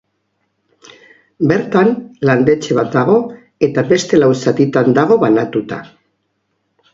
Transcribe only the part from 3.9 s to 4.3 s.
beste